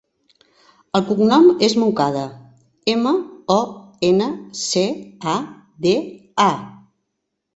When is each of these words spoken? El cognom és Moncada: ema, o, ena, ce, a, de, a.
El 0.99 1.03
cognom 1.09 1.43
és 1.67 1.75
Moncada: 1.81 2.23
ema, 2.95 3.11
o, 3.55 3.59
ena, 4.09 4.29
ce, 4.61 4.85
a, 5.35 5.35
de, 5.87 5.95
a. 6.49 6.51